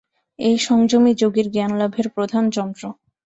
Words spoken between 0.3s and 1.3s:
এই সংযমই